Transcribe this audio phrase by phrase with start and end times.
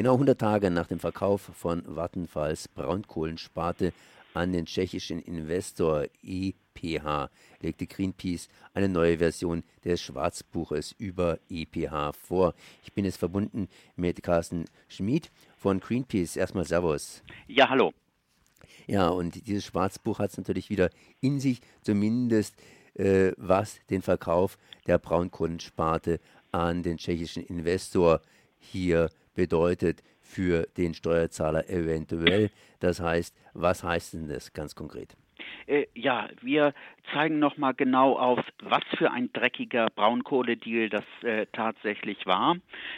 [0.00, 3.92] Genau 100 Tage nach dem Verkauf von Vattenfalls Braunkohlensparte
[4.32, 7.28] an den tschechischen Investor EPH
[7.60, 12.54] legte Greenpeace eine neue Version des Schwarzbuches über EPH vor.
[12.82, 16.36] Ich bin jetzt verbunden mit Carsten Schmid von Greenpeace.
[16.36, 17.22] Erstmal Servus.
[17.46, 17.92] Ja, hallo.
[18.86, 20.88] Ja, und dieses Schwarzbuch hat es natürlich wieder
[21.20, 22.54] in sich, zumindest
[22.94, 24.56] äh, was den Verkauf
[24.86, 26.20] der Braunkohlensparte
[26.52, 28.22] an den tschechischen Investor
[28.58, 29.10] hier
[29.40, 32.50] bedeutet für den Steuerzahler eventuell.
[32.78, 35.16] Das heißt, was heißt denn das ganz konkret?
[35.70, 36.74] Äh, ja, wir
[37.12, 42.56] zeigen nochmal genau auf, was für ein dreckiger Braunkohledeal das äh, tatsächlich war.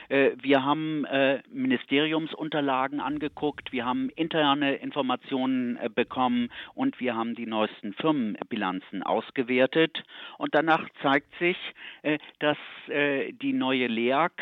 [0.09, 7.35] Äh, wir haben äh, Ministeriumsunterlagen angeguckt, wir haben interne Informationen äh, bekommen und wir haben
[7.35, 10.03] die neuesten Firmenbilanzen ausgewertet.
[10.39, 11.57] Und danach zeigt sich,
[12.03, 12.57] äh, dass
[12.89, 14.33] die neue LEAG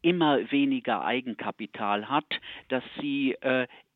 [0.00, 2.26] immer weniger Eigenkapital hat,
[2.68, 3.36] dass sie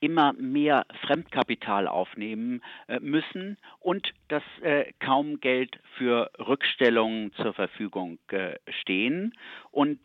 [0.03, 8.19] immer mehr Fremdkapital aufnehmen äh, müssen und dass äh, kaum Geld für Rückstellungen zur Verfügung
[8.29, 9.33] äh, stehen.
[9.71, 10.01] Und,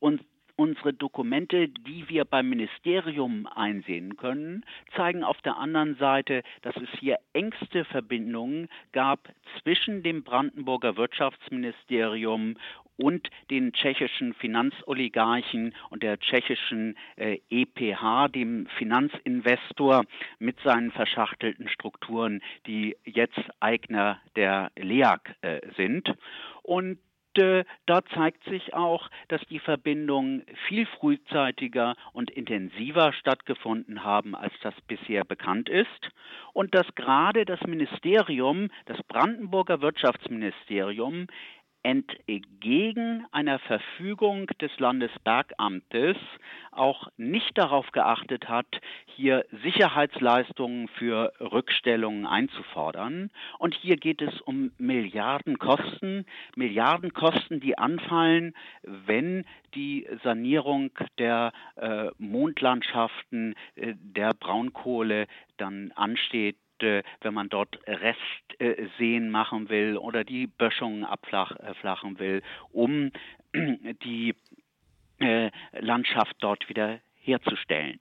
[0.00, 0.24] und
[0.56, 4.64] unsere Dokumente, die wir beim Ministerium einsehen können,
[4.96, 9.28] zeigen auf der anderen Seite, dass es hier engste Verbindungen gab
[9.62, 12.56] zwischen dem Brandenburger Wirtschaftsministerium
[12.96, 20.04] und den tschechischen Finanzoligarchen und der tschechischen äh, EPH, dem Finanzinvestor
[20.38, 26.14] mit seinen verschachtelten Strukturen, die jetzt Eigner der LEAG äh, sind.
[26.62, 26.98] Und
[27.38, 34.54] äh, da zeigt sich auch, dass die Verbindungen viel frühzeitiger und intensiver stattgefunden haben, als
[34.62, 36.10] das bisher bekannt ist.
[36.52, 41.26] Und dass gerade das Ministerium, das Brandenburger Wirtschaftsministerium,
[41.84, 46.16] entgegen einer Verfügung des Landesbergamtes
[46.72, 48.66] auch nicht darauf geachtet hat,
[49.04, 53.30] hier Sicherheitsleistungen für Rückstellungen einzufordern.
[53.58, 56.24] Und hier geht es um Milliardenkosten,
[56.56, 59.44] Milliardenkosten, die anfallen, wenn
[59.74, 65.26] die Sanierung der äh, Mondlandschaften äh, der Braunkohle
[65.58, 66.56] dann ansteht
[67.20, 73.10] wenn man dort Restseen machen will oder die Böschungen abflachen will, um
[74.04, 74.34] die
[75.20, 78.00] äh, Landschaft dort wieder herzustellen.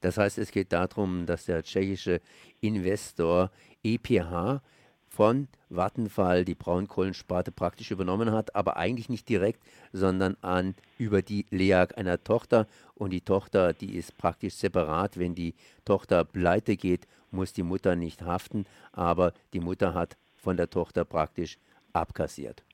[0.00, 2.20] Das heißt, es geht darum, dass der tschechische
[2.60, 3.50] Investor
[3.82, 4.60] EPH
[5.08, 9.62] von Vattenfall die Braunkohlensparte praktisch übernommen hat, aber eigentlich nicht direkt,
[9.92, 12.66] sondern an über die LEAG einer Tochter.
[12.94, 15.18] Und die Tochter, die ist praktisch separat.
[15.18, 15.54] Wenn die
[15.84, 21.04] Tochter pleite geht, muss die Mutter nicht haften, aber die Mutter hat von der Tochter
[21.04, 21.58] praktisch
[21.92, 22.64] abkassiert.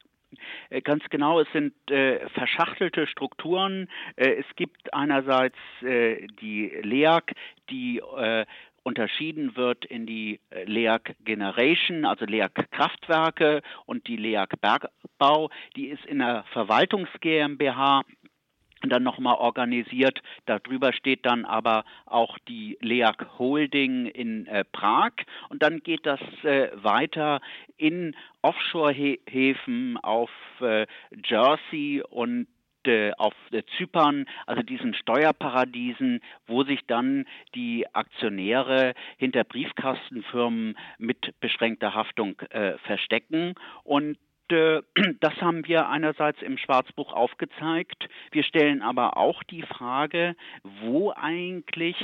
[0.70, 3.88] Äh, ganz genau, es sind äh, verschachtelte Strukturen.
[4.16, 7.34] Äh, es gibt einerseits äh, die LEAG,
[7.68, 8.46] die äh,
[8.82, 15.50] unterschieden wird in die äh, LEAG Generation, also LEAG Kraftwerke und die LEAG Bergbau.
[15.76, 18.02] Die ist in der Verwaltungs GmbH
[18.88, 20.22] dann nochmal organisiert.
[20.46, 25.12] Darüber steht dann aber auch die LEAG Holding in äh, Prag
[25.50, 27.40] und dann geht das äh, weiter
[27.76, 30.30] in Offshore-Häfen auf
[30.60, 30.86] äh,
[31.24, 32.46] Jersey und
[32.86, 41.38] äh, auf äh, Zypern, also diesen Steuerparadiesen, wo sich dann die Aktionäre hinter Briefkastenfirmen mit
[41.40, 43.54] beschränkter Haftung äh, verstecken.
[43.84, 44.16] Und
[44.52, 44.82] äh,
[45.20, 48.08] das haben wir einerseits im Schwarzbuch aufgezeigt.
[48.30, 50.36] Wir stellen aber auch die Frage,
[50.82, 51.96] wo eigentlich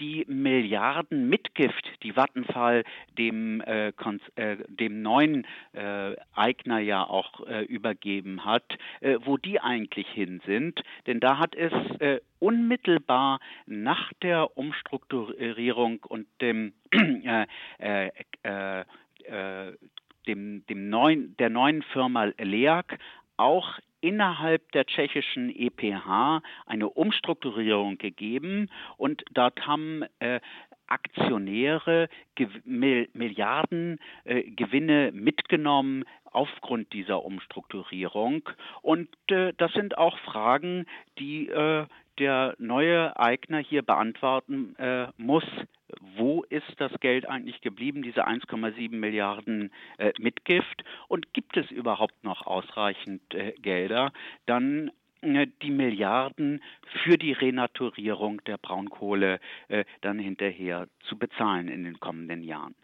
[0.00, 2.84] die Milliarden Mitgift, die Vattenfall
[3.18, 3.88] dem, äh,
[4.36, 8.64] äh, dem neuen äh, Eigner ja auch äh, übergeben hat,
[9.00, 10.82] äh, wo die eigentlich hin sind.
[11.06, 11.72] Denn da hat es
[12.38, 18.08] unmittelbar nach der Umstrukturierung und dem äh,
[18.42, 18.84] äh,
[19.24, 19.72] äh,
[20.26, 22.98] dem, dem neuen, der neuen Firma LEAG
[23.36, 30.40] auch innerhalb der tschechischen EPH eine Umstrukturierung gegeben und dort haben äh,
[30.88, 38.48] Aktionäre Ge Milliarden äh, Gewinne mitgenommen aufgrund dieser Umstrukturierung.
[38.82, 40.86] Und äh, das sind auch Fragen,
[41.18, 41.86] die äh,
[42.18, 45.44] der neue Eigner hier beantworten äh, muss.
[46.22, 50.84] Wo ist das Geld eigentlich geblieben, diese 1,7 Milliarden äh, Mitgift?
[51.08, 54.12] Und gibt es überhaupt noch ausreichend äh, Gelder?
[54.46, 54.92] Dann
[55.22, 56.62] äh, die Milliarden
[57.02, 62.76] für die Renaturierung der Braunkohle äh, dann hinterher zu bezahlen in den kommenden Jahren.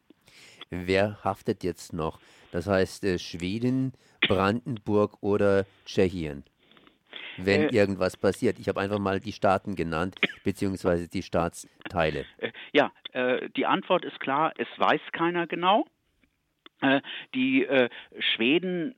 [0.71, 2.19] Wer haftet jetzt noch?
[2.51, 3.93] Das heißt äh, Schweden,
[4.27, 6.43] Brandenburg oder Tschechien?
[7.39, 8.59] Wenn äh, irgendwas passiert?
[8.59, 12.25] Ich habe einfach mal die Staaten genannt, beziehungsweise die Staatsteile.
[12.39, 15.85] Äh, ja, äh, die Antwort ist klar, es weiß keiner genau.
[16.81, 17.01] Äh,
[17.35, 17.89] die äh,
[18.19, 18.95] Schweden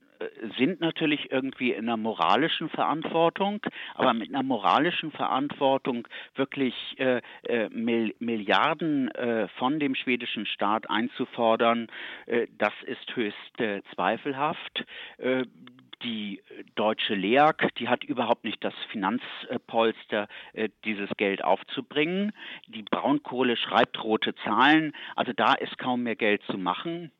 [0.57, 3.61] sind natürlich irgendwie in einer moralischen Verantwortung,
[3.95, 11.87] aber mit einer moralischen Verantwortung wirklich äh, äh, Milliarden äh, von dem schwedischen Staat einzufordern,
[12.25, 14.85] äh, das ist höchst äh, zweifelhaft
[15.17, 15.43] äh,
[16.03, 16.41] die
[16.73, 20.27] deutsche LEAG, die hat überhaupt nicht das Finanzpolster,
[20.83, 22.31] dieses Geld aufzubringen.
[22.65, 27.11] Die Braunkohle schreibt rote Zahlen, also da ist kaum mehr Geld zu machen.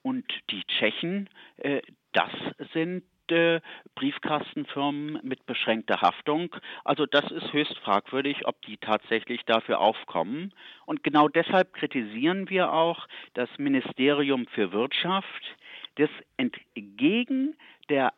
[0.00, 1.28] Und die Tschechen,
[2.12, 2.30] das
[2.72, 3.60] sind äh,
[3.94, 6.54] Briefkastenfirmen mit beschränkter Haftung.
[6.84, 10.52] Also das ist höchst fragwürdig, ob die tatsächlich dafür aufkommen.
[10.86, 15.56] Und genau deshalb kritisieren wir auch das Ministerium für Wirtschaft,
[15.96, 17.56] das entgegen
[17.88, 18.12] der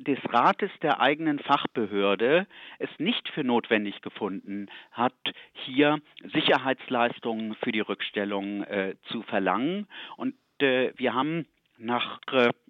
[0.00, 2.46] des Rates der eigenen Fachbehörde
[2.78, 5.14] es nicht für notwendig gefunden hat,
[5.54, 5.98] hier
[6.30, 9.86] Sicherheitsleistungen für die Rückstellung äh, zu verlangen.
[10.18, 11.46] Und äh, wir haben
[11.78, 12.65] nachdem äh,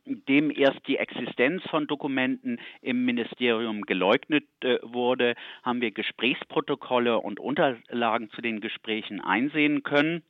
[0.51, 8.31] erst die Existenz von Dokumenten im Ministerium geleugnet äh, wurde, haben wir Gesprächsprotokolle und Unterlagen
[8.31, 10.23] zu den Gesprächen einsehen können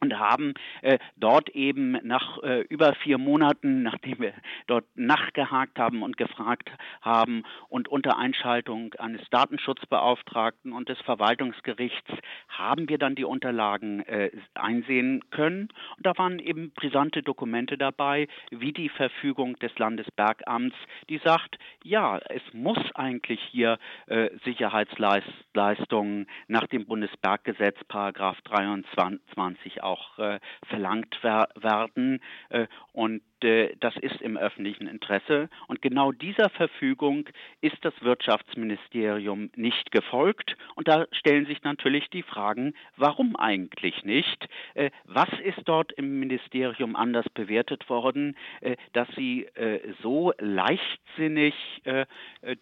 [0.00, 4.32] und haben äh, dort eben nach äh, über vier Monaten, nachdem wir
[4.66, 6.70] dort nachgehakt haben und gefragt
[7.02, 12.10] haben und unter Einschaltung eines Datenschutzbeauftragten und des Verwaltungsgerichts
[12.48, 15.68] haben wir dann die Unterlagen äh, einsehen können.
[15.96, 20.76] Und da waren eben brisante Dokumente dabei, wie die Verfügung des Landesbergamts,
[21.08, 30.18] die sagt, ja, es muss eigentlich hier äh, Sicherheitsleistungen nach dem Bundesberggesetz Paragraph 23 auch
[30.18, 32.20] äh, verlangt wer werden.
[32.50, 35.48] Äh, und äh, das ist im öffentlichen Interesse.
[35.66, 37.28] Und genau dieser Verfügung
[37.60, 40.56] ist das Wirtschaftsministerium nicht gefolgt.
[40.74, 44.48] Und da stellen sich natürlich die Fragen, warum eigentlich nicht?
[44.74, 51.54] Äh, was ist dort im Ministerium anders bewertet worden, äh, dass sie äh, so leichtsinnig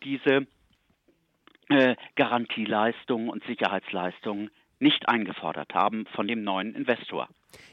[0.05, 0.47] diese
[2.15, 7.29] Garantieleistungen und Sicherheitsleistungen nicht eingefordert haben von dem neuen Investor.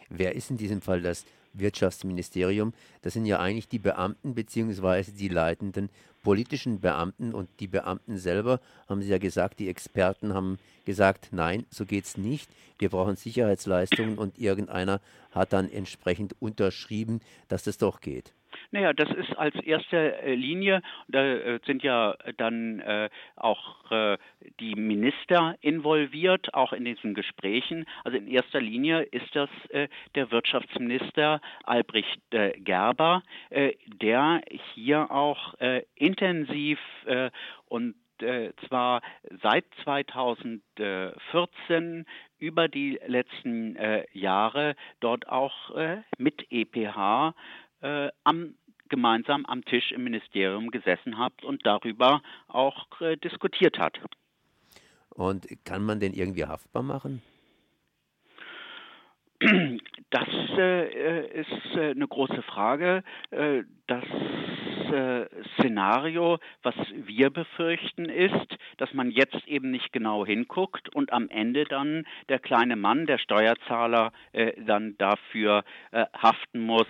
[0.09, 2.73] Wer ist in diesem Fall das Wirtschaftsministerium?
[3.01, 5.11] Das sind ja eigentlich die Beamten bzw.
[5.11, 5.89] die leitenden
[6.23, 11.65] politischen Beamten und die Beamten selber haben sie ja gesagt, die Experten haben gesagt, nein,
[11.69, 12.49] so geht es nicht.
[12.79, 15.01] Wir brauchen Sicherheitsleistungen und irgendeiner
[15.31, 18.33] hat dann entsprechend unterschrieben, dass das doch geht.
[18.73, 23.83] Naja, das ist als erste äh, Linie, da äh, sind ja dann äh, auch
[24.59, 27.85] die Minister involviert, auch in diesen Gesprächen.
[28.03, 29.51] Also in erster Linie ist das
[30.15, 33.21] der Wirtschaftsminister Albrecht Gerber,
[33.51, 34.41] der
[34.73, 35.53] hier auch
[35.93, 36.79] intensiv
[37.67, 37.93] und
[38.67, 39.03] zwar
[39.43, 42.05] seit 2014
[42.39, 43.77] über die letzten
[44.13, 45.69] Jahre dort auch
[46.17, 47.35] mit EPH
[48.23, 48.55] am
[48.89, 53.99] gemeinsam am Tisch im Ministerium gesessen habt und darüber auch äh, diskutiert hat.
[55.09, 57.21] Und kann man den irgendwie haftbar machen?
[60.09, 60.27] Das
[60.57, 63.03] äh, ist äh, eine große Frage.
[63.31, 64.03] Äh, das
[64.91, 65.25] äh,
[65.57, 71.65] Szenario, was wir befürchten, ist, dass man jetzt eben nicht genau hinguckt und am Ende
[71.65, 76.87] dann der kleine Mann, der Steuerzahler, äh, dann dafür haften muss.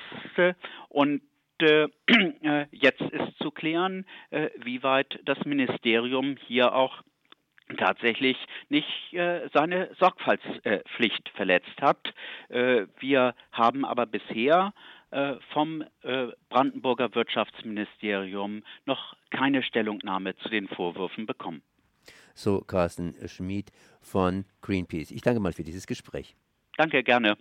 [0.89, 1.21] Und
[1.61, 7.03] äh, jetzt ist zu klären, äh, wie weit das Ministerium hier auch
[7.77, 8.37] tatsächlich
[8.69, 12.13] nicht äh, seine Sorgfaltspflicht verletzt hat.
[12.49, 14.73] Äh, wir haben aber bisher
[15.11, 21.61] äh, vom äh, Brandenburger Wirtschaftsministerium noch keine Stellungnahme zu den Vorwürfen bekommen.
[22.33, 25.11] So Carsten Schmid von Greenpeace.
[25.11, 26.35] Ich danke mal für dieses Gespräch.
[26.77, 27.37] Danke, gerne.